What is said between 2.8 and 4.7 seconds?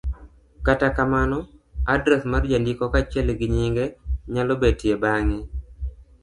kaachiel gi nyinge nyalo